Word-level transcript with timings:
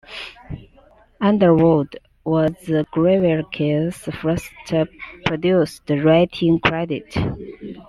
"Underworld" 1.21 1.95
was 2.23 2.53
Grevioux's 2.91 3.99
first 4.15 4.51
produced 5.25 5.87
writing 5.91 6.57
credit. 6.59 7.15